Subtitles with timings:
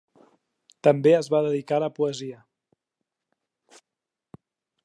[0.87, 2.41] També es va dedicar a la poesia.